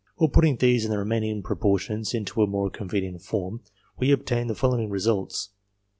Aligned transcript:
Or, 0.17 0.27
putting 0.27 0.55
these 0.55 0.83
and 0.83 0.91
the 0.91 0.97
remaining 0.97 1.43
proportions 1.43 2.15
into 2.15 2.41
a 2.41 2.47
more 2.47 2.71
convenient 2.71 3.21
form, 3.21 3.61
we 3.99 4.11
obtain 4.11 4.47
the 4.47 4.55
following 4.55 4.89
results. 4.89 5.49